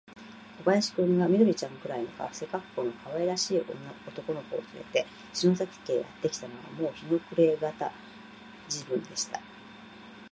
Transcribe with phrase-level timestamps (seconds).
[0.65, 7.91] 小林君が、緑ちゃんくらいの背かっこうのかわいらしい男の子をつれて、篠崎家へやってきたのは、もう日の暮れがた
[8.67, 9.39] 時分でした。